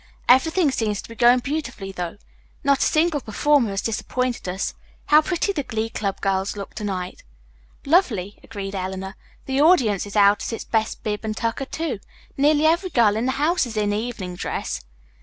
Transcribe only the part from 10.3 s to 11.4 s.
in its best bib and